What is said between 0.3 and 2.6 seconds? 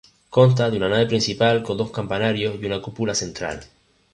Consta de una nave principal con dos campanarios